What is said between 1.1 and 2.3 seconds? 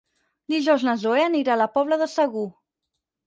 anirà a la Pobla de